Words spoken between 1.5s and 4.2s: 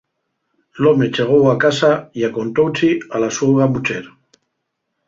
a casa ya contóu-ḷḷy a la sua mucher.